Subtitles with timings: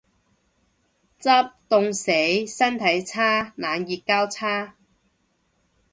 [1.19, 2.11] 執，凍死。
[2.47, 3.53] 身體差。
[3.55, 4.73] 冷熱交叉